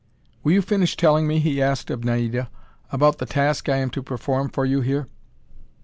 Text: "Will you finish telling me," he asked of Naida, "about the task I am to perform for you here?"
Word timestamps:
"Will 0.41 0.53
you 0.53 0.63
finish 0.63 0.97
telling 0.97 1.27
me," 1.27 1.37
he 1.37 1.61
asked 1.61 1.91
of 1.91 2.03
Naida, 2.03 2.49
"about 2.91 3.19
the 3.19 3.27
task 3.27 3.69
I 3.69 3.77
am 3.77 3.91
to 3.91 4.01
perform 4.01 4.49
for 4.49 4.65
you 4.65 4.81
here?" 4.81 5.07